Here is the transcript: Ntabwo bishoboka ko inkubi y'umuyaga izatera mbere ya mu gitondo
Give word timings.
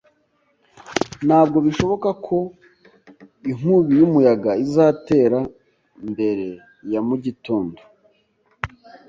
Ntabwo 1.27 1.57
bishoboka 1.65 2.09
ko 2.25 2.37
inkubi 3.49 3.91
y'umuyaga 3.99 4.51
izatera 4.65 5.39
mbere 6.11 6.47
ya 6.91 7.01
mu 7.07 7.15
gitondo 7.25 7.79